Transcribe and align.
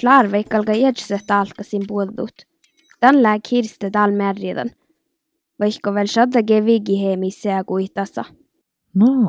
Slarveikalga 0.00 0.72
iedset 0.72 1.30
alkasin 1.30 1.82
puolut. 1.88 2.46
Tän 3.00 3.22
lää 3.22 3.38
kirste 3.48 3.90
tal 3.90 4.12
märjätän. 4.12 4.70
Vaikka 5.60 5.94
vel 5.94 6.06
shadda 6.06 6.42
ge 6.42 6.64
vigi 6.64 7.02
heemissä 7.02 7.64
kuitassa. 7.66 8.24
No, 8.94 9.28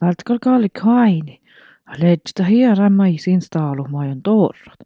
vältkal 0.00 0.38
kalli 0.42 0.68
kaini. 0.68 1.42
Ledstä 1.98 2.44
hierä 2.44 2.90
mais 2.90 3.28
instaalu 3.28 3.84
majon 3.88 4.22
torrat. 4.22 4.78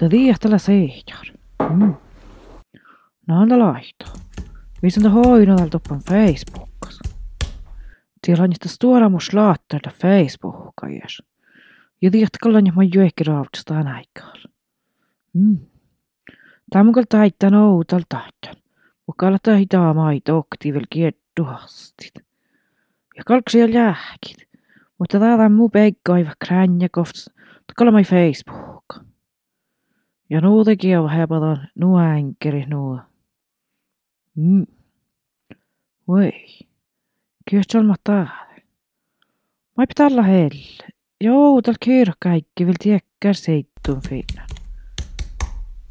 Te 0.00 0.10
viihtälä 0.10 0.58
seihjar. 0.58 1.26
Mm. 1.70 1.94
Nanda 3.26 3.58
laihto. 3.58 4.04
Visin 4.82 5.02
te 5.02 5.08
hoino 5.08 5.56
täällä 5.56 5.70
toppan 5.70 6.00
Facebookas. 6.08 6.98
Tiellä 8.26 8.42
on 8.44 8.50
niistä 8.50 8.68
stora 8.68 9.08
mun 9.08 9.20
slaattarta 9.20 9.90
Facebookajas. 10.02 11.22
Juokki 12.94 13.24
raavasta 13.24 13.78
aikaa. 13.78 14.32
Mm. 15.32 15.58
Tämä 16.70 16.92
on 16.96 17.04
taittan 17.08 17.54
outal 17.54 18.02
taittan. 18.08 18.54
Mukalla 19.06 19.38
taitaa 19.42 19.94
maito 19.94 20.38
oktivel 20.38 20.84
kiettuhastit. 20.90 22.14
Ja 23.16 23.22
kalksia 23.26 23.66
lääkit. 23.74 24.48
Mutta 24.98 25.18
täällä 25.18 25.44
on 25.44 25.52
muu 25.52 25.68
peikkaiva 25.68 26.32
kränjäkofts. 26.44 27.30
Takalla 27.66 27.92
mai 27.92 28.04
Facebook. 28.04 28.84
Ja 30.30 30.40
nuu 30.40 30.64
teki 30.64 30.96
on 30.96 31.10
hepaton 31.10 31.58
nuo 31.74 31.98
änkeri 31.98 32.66
nuo. 32.66 33.00
Mm. 34.34 34.66
Voi. 36.08 36.32
Kyllä 37.50 37.82
mä 37.86 37.94
täällä. 38.04 38.48
Mä 39.76 39.84
pitää 39.88 40.06
olla 40.06 40.22
helle. 40.22 40.97
Joo, 41.20 41.62
tal 41.62 41.74
kyr 41.84 42.12
kaikki 42.22 42.66
vil 42.66 42.76
tiekkär 42.82 43.34
seittun 43.34 44.00
finna. 44.08 44.46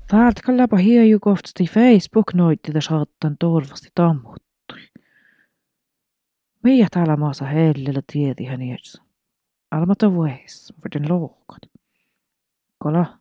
Täältä 0.07 0.41
kallapa 0.45 0.77
hiaju 0.77 1.19
kohtasti 1.19 1.65
Facebook 1.65 2.33
noitti 2.33 2.71
ja 2.75 2.81
saattan 2.81 3.37
torvasti 3.39 3.89
tammuttui. 3.95 4.81
Miä 6.63 6.87
täällä 6.91 7.17
maassa 7.17 7.45
hellellä 7.45 8.01
tieti 8.11 8.45
hän 8.45 8.61
edessä. 8.61 9.03
Almata 9.71 10.13
vues, 10.13 10.73
veden 10.83 11.09
loukat. 11.09 11.61
Kola, 12.77 13.17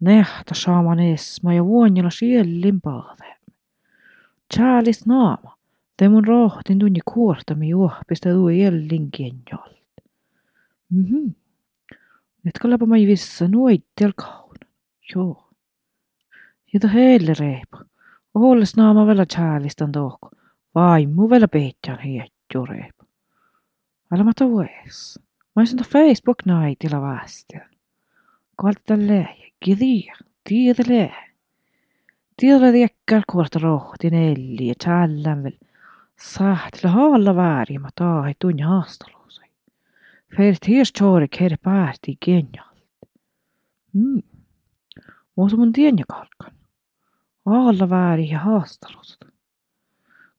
nehta 0.00 0.54
saaman 0.54 1.00
esma 1.00 1.52
ja 1.52 1.64
vuonjalla 1.64 2.10
siellin 2.10 2.80
paave. 2.80 3.36
Chaalis 4.54 5.06
naama, 5.06 5.56
te 5.96 6.08
mun 6.08 6.26
rohtin 6.26 6.78
tunni 6.78 7.00
kuortami 7.14 7.68
juohpista 7.68 8.28
tuu 8.28 8.48
jellin 8.48 9.10
kenjol. 9.10 9.77
Mhm. 10.90 11.28
Nyt 12.44 12.58
kallapa 12.62 12.86
mai 12.86 13.06
vissa 13.06 13.48
nuittel 13.48 14.12
kaun. 14.16 14.56
Joo. 15.14 15.50
Ja 16.72 16.80
ta 16.80 16.88
heille 16.88 17.32
reipa. 17.38 17.84
Olles 18.34 18.76
naama 18.76 19.06
vielä 19.06 19.26
chäälistan 19.26 19.92
tohko. 19.92 20.30
Vaimu 20.74 21.30
vielä 21.30 21.48
peittään 21.48 22.00
hietju 22.00 22.66
reipa. 22.66 23.04
Älä 24.12 24.32
ta 24.36 24.48
vues. 24.48 25.18
Mä 25.56 25.60
olisin 25.60 25.78
Facebook 25.78 26.38
naitilla 26.44 27.00
vastian. 27.00 27.70
Kalta 28.56 28.94
lehe, 28.96 29.52
kidia, 29.60 30.14
tiedä 30.48 30.82
lehe. 30.88 31.28
Tiedä 32.36 32.72
tiekkär 32.72 33.22
kuorta 33.32 33.58
rohti 33.58 34.10
nelli 34.10 34.66
ja 34.66 34.74
chällän 34.84 35.42
vel. 35.42 35.52
Sahtilla 36.20 36.90
haalla 36.90 37.36
väärin, 37.36 37.80
mä 37.80 37.88
taahi 37.94 38.34
tunni 38.38 38.62
haastalu. 38.62 39.17
Fertierstjóri 40.36 41.28
keyrir 41.28 41.58
bært 41.64 42.08
í 42.08 42.16
Genjald. 42.20 42.82
Mm. 43.94 44.22
Muutaman 45.36 45.72
tienjäkä 45.72 46.14
alkan. 46.14 46.54
Alla 47.46 47.90
väärin 47.90 48.28
ja 48.28 48.38
haastelut. 48.38 49.18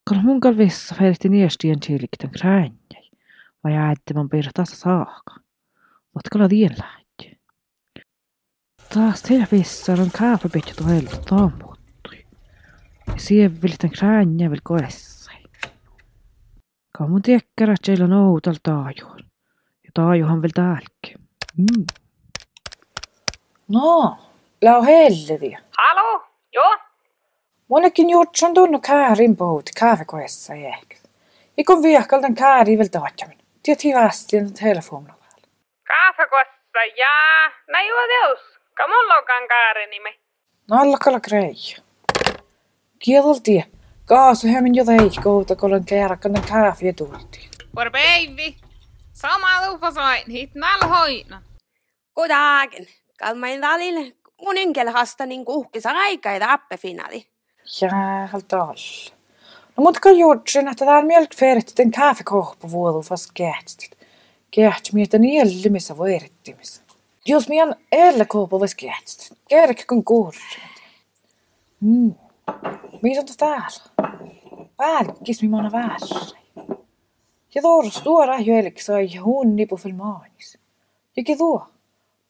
Kun 0.10 0.24
mun 0.24 0.40
kalvissa 0.40 0.96
ferti 0.96 1.30
niestien 1.30 1.80
tieliktän 1.80 2.32
kränjäi, 2.32 3.10
vai 3.64 3.74
äättämän 3.74 4.30
pirtassa 4.30 4.76
saakka. 4.76 5.36
Matkalla 6.16 6.50
tien 6.50 6.76
lähti. 6.78 7.40
Taas 8.94 9.22
tilvissä 9.22 9.94
on 9.94 10.12
kääpäpitjä 10.20 10.74
tuhelta 10.78 11.18
tammuttui. 11.18 12.26
Siihen 13.18 13.62
viltän 13.62 13.90
kränjä 13.90 14.52
vil 14.52 14.62
koessai. 14.64 15.44
Kun 16.98 17.10
mun 17.10 17.22
tiekkerät 17.22 17.80
siellä 17.84 18.08
noutalta 18.08 18.84
ajuun. 18.84 19.29
طاي 20.08 20.24
وهم 20.24 20.42
فلتالك 20.42 21.16
No, 23.78 24.18
la 24.66 24.82
helvi. 24.82 25.58
Hallå, 25.78 26.22
Jon? 26.56 26.80
Monekin 27.70 28.10
juot 28.10 28.36
sun 28.36 28.54
tunnu 28.54 28.80
käärin 28.80 29.36
puhut 29.38 29.70
kaavikoessa 29.80 30.54
ehkä. 30.54 30.96
Ikon 31.58 31.84
viakalten 31.84 32.36
kääri 32.36 32.78
vielä 32.78 32.90
taatjamin. 32.90 33.38
Tieti 33.64 33.94
vastin 33.94 34.54
telefonilla. 34.54 35.26
Kaavikoessa 35.88 36.82
jaa, 36.98 37.48
nä 37.72 37.82
juo 37.90 38.04
teus. 38.14 38.40
Kamullokan 38.78 39.48
käärinime. 39.48 40.16
Nallakalla 40.70 41.20
grei. 41.20 41.56
Kielti. 43.00 43.66
Kaasu 44.06 44.48
hemmin 44.48 44.76
jo 44.76 44.86
teikouta, 44.86 45.56
kun 45.56 45.70
olen 45.70 45.86
kääräkkänten 45.86 46.44
kaavi 46.52 46.88
ja 46.88 46.94
tultiin. 46.94 47.50
Por 47.76 47.92
baby! 47.92 48.69
Sama 49.22 49.68
luufasoin, 49.68 50.32
hit 50.32 50.56
nalhoina. 50.56 51.42
Goddagen. 52.16 52.88
Kalmain 53.20 53.62
välillä 53.62 54.16
moninkel 54.42 54.90
hastanin 54.90 55.46
kuhkisa 55.46 55.92
aikaida 55.92 56.54
appefinaali. 56.54 57.28
Jävla 57.82 58.60
all. 58.60 58.76
No 59.78 59.84
mutta 59.84 60.00
kun 60.00 60.18
jutsin, 60.18 60.68
että 60.68 60.86
täällä 60.86 61.06
mieltä 61.06 61.36
ferit 61.40 61.74
den 61.78 61.92
kaffekohpa 61.92 62.72
vuodu 62.72 63.02
fast 63.02 63.32
gähtstit. 63.36 63.98
Gäht 64.56 64.94
mietä 64.94 65.18
nielle 65.18 65.70
missä 65.70 65.98
voirittimissa. 65.98 66.82
Jos 67.26 67.50
mian 67.50 67.76
elle 67.92 68.26
kohdpa 68.26 68.60
vas 68.60 68.76
gähtstit. 68.76 69.38
Kärk 69.50 69.88
kun 69.88 70.04
kuurri. 70.04 70.40
Mm. 71.82 72.16
Mitä 73.02 73.20
on 73.20 73.26
täällä? 73.38 73.68
Päällä, 74.78 75.14
kis 75.24 75.42
mi 75.42 75.48
Ja 77.56 77.62
tuossa 77.62 78.04
tuora 78.04 78.40
jälki 78.40 78.84
sai 78.84 79.16
hunni 79.16 79.66
på 79.66 79.78
filmaanis. 79.78 80.58
Ja 81.18 81.38
tuo. 81.38 81.68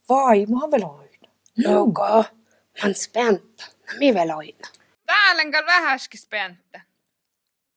Vaimohan 0.09 0.83
hoina. 0.83 1.29
Något 1.57 2.33
man 2.83 2.95
spänta. 2.95 3.65
Mi 3.99 4.13
väl 4.13 4.31
oina. 4.31 4.67
Täällä 5.05 5.65
vähäski 5.65 6.17
späntä. 6.17 6.81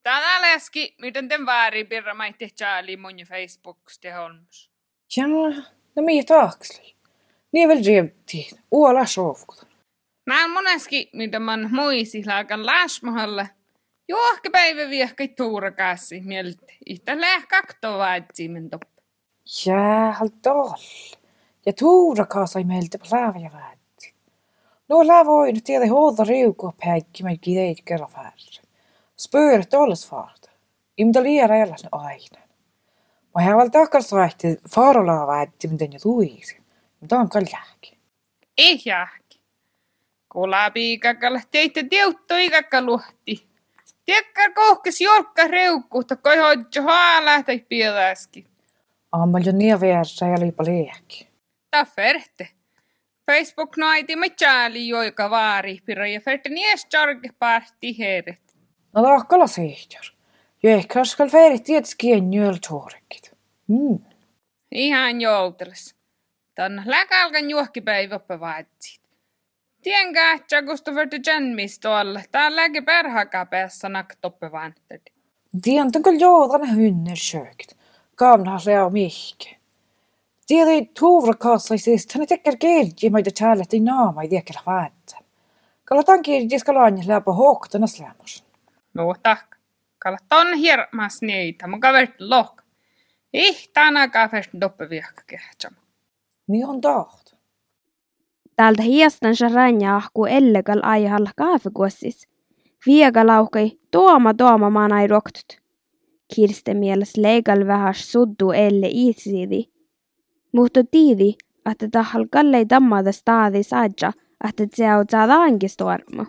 Täällä 0.02 0.52
läski, 0.52 0.94
miten 0.98 1.28
den 1.28 1.46
väärin 1.46 1.86
pirra 1.86 2.14
maitte 2.14 2.48
tjääli 2.56 2.96
mun 2.96 3.16
Facebooks 3.28 3.98
te 3.98 4.10
holmus. 4.10 4.70
Ja, 5.16 5.26
no 5.96 6.02
miä 6.02 6.22
taaksli. 6.22 6.94
Niin 7.52 7.68
väl 7.68 7.84
revtiin. 7.84 8.58
Uola 8.70 9.06
sovkuta. 9.06 9.66
Näin 10.26 10.50
moneski, 10.50 11.10
mitä 11.12 11.38
man 11.38 11.68
muisi 11.72 12.26
laakan 12.26 12.66
läsmahalle. 12.66 13.48
Johka 14.08 14.50
päivä 14.52 14.90
viehkai 14.90 15.28
tuurakäsi 15.28 16.20
mieltä. 16.20 16.66
Ihtä 16.86 17.20
lähkakto 17.20 17.98
vaatimen 17.98 18.70
top. 18.70 18.82
Jävla 19.66 20.62
all. 20.62 20.82
Ja 21.66 21.72
tuura 21.72 22.26
kaasai 22.26 22.64
meiltä 22.64 22.98
plääviä 23.08 23.50
väätti. 23.52 24.14
No 24.88 25.06
lää 25.06 25.24
voi 25.26 25.52
nyt 25.52 25.64
tiedä 25.64 25.86
huolta 25.86 26.24
riukua 26.24 26.72
päikki 26.84 27.22
meil 27.22 27.38
kideit 27.40 27.78
kerran 27.84 28.10
färre. 28.10 28.62
Spööret 29.18 29.74
olles 29.74 30.08
faarta. 30.08 30.50
Imda 30.98 31.22
liera 31.22 31.56
jäljellä 31.56 31.88
aina. 31.92 32.48
Mä 33.34 33.42
hän 33.42 33.56
valta 33.56 33.80
akkas 33.80 34.12
vaihti 34.12 34.56
faarolaa 34.74 35.26
väätti, 35.26 35.68
mitä 35.68 35.84
jo 35.84 35.98
tuisi. 36.02 36.58
Mutta 37.00 37.18
on 37.18 37.28
kall 37.28 37.44
jääki. 37.52 37.98
Ei 38.58 38.80
jääki. 38.84 39.40
Kola 40.28 40.70
piikakalla 40.70 41.40
teitte 41.50 41.84
teutto 41.90 42.36
ikakka 42.36 42.82
luhti. 42.82 43.51
Tiekka 44.04 44.50
kohkes 44.54 45.00
jorkka 45.00 45.48
reukkuutta, 45.48 46.16
kai 46.16 46.36
hoidjo 46.36 46.82
haala 46.82 47.42
tai 47.42 47.58
pielaski. 47.58 48.46
Ammal 49.12 49.42
jo 49.46 49.52
niin 49.52 49.80
vieressä 49.80 50.26
ja 50.26 50.40
liipa 50.40 50.64
liekki. 50.64 51.28
Ta 51.70 51.84
ferte. 51.84 52.48
Facebook 53.30 53.76
naiti 53.76 54.16
me 54.16 54.28
tjääli 54.28 54.88
joika 54.88 55.30
vaari 55.30 55.78
pira 55.84 56.06
ja 56.06 56.20
ferte 56.20 56.48
nies 56.48 56.86
jarke 56.92 57.30
parti 57.38 57.98
heret. 57.98 58.42
No 58.94 59.02
takkala 59.02 59.46
sehtjar. 59.46 60.04
Jo 60.62 60.70
ehkä 60.70 61.04
skal 61.04 61.28
ferit 61.28 61.64
tiedätkö 61.64 61.94
kien 61.98 62.32
jöl 62.32 62.56
tuorekit. 62.68 63.32
Mm. 63.68 63.98
Ihan 64.72 65.20
joutelles. 65.20 65.94
Tän 66.54 66.82
läkalkan 66.86 67.50
juohkipäiväppä 67.50 68.40
vaatsit. 68.40 69.01
Tien 69.82 70.12
kähtsä, 70.12 70.62
kusta 70.62 70.94
verte 70.94 71.20
jänmistolle. 71.26 72.24
Tää 72.30 72.56
läge 72.56 72.80
perhaka 72.80 73.46
päässä 73.46 73.88
naktoppe 73.88 74.50
Tien 75.62 75.92
tämän 75.92 76.02
kyllä 76.02 76.18
joudana 76.18 76.66
hynner 76.66 77.16
sökt. 77.16 77.72
Kavna 78.14 78.58
leo 78.66 78.90
mihke. 78.90 79.56
Tiedä 80.46 80.86
tuuvra 81.00 81.34
kanssa 81.34 81.76
siis, 81.76 82.06
tänne 82.06 82.26
tekkär 82.26 82.56
keilji 82.56 83.10
maita 83.10 83.30
tjäälet 83.30 83.72
ei 83.72 83.80
naama 83.80 84.22
ei 84.22 84.28
tiekkel 84.28 84.56
vaatsa. 84.66 85.18
Kalla 85.84 86.02
tan 86.02 86.22
kielji 86.22 86.58
skalaanja 86.58 87.04
läpä 87.06 87.32
hohtana 87.32 87.86
slämmus. 87.86 88.44
No 88.94 89.14
tak. 89.22 89.56
Kalla 89.98 90.18
ton 90.28 90.54
hirmas 90.54 91.22
niitä, 91.22 91.66
mun 91.66 91.80
kavert 91.80 92.20
lok. 92.20 92.62
Ihtana 93.32 94.08
kafest 94.08 94.50
doppe 94.60 94.88
viekka 94.90 95.22
kehtsam. 95.26 95.74
Niin 96.46 96.66
on 96.66 96.80
taht. 96.80 97.21
Täältä 98.62 98.82
hiestan 98.82 99.34
ranja 99.54 99.96
ahku 99.96 100.24
ellegal 100.24 100.80
aihalla 100.82 101.30
kaafekuossis. 101.36 102.28
Viega 102.86 103.26
lauhkai 103.26 103.70
tuoma 103.90 104.34
tuoma 104.34 104.70
manai 104.70 105.06
roktut. 105.06 105.60
Kirste 106.34 106.74
mieles 106.74 107.16
leigal 107.16 107.66
vähäs 107.66 108.12
suddu 108.12 108.50
elle 108.50 108.86
iisiidi. 108.86 109.64
Mutta 110.52 110.84
tiidi, 110.90 111.34
että 111.70 111.88
tahal 111.92 112.26
kallei 112.30 112.66
tammada 112.66 113.12
staadi 113.12 113.62
saadja, 113.62 114.12
että 114.48 114.66
se 114.74 114.94
on 114.94 115.04
saada 115.10 115.34
ankistorma. 115.34 116.26